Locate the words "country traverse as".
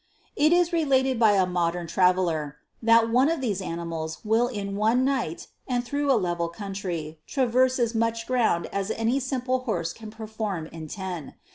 6.49-7.93